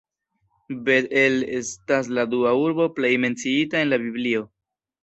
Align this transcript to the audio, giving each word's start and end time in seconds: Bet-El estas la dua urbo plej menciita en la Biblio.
Bet-El 0.87 1.37
estas 1.59 2.11
la 2.21 2.27
dua 2.35 2.57
urbo 2.65 2.91
plej 2.99 3.17
menciita 3.29 3.85
en 3.87 3.95
la 3.97 4.05
Biblio. 4.09 4.47